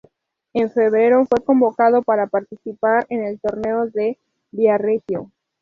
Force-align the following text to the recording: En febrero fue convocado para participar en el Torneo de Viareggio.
En 0.53 0.71
febrero 0.71 1.27
fue 1.29 1.45
convocado 1.45 2.01
para 2.01 2.25
participar 2.25 3.05
en 3.11 3.23
el 3.23 3.39
Torneo 3.39 3.85
de 3.85 4.17
Viareggio. 4.49 5.29